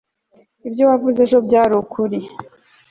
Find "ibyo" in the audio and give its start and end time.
0.67-0.83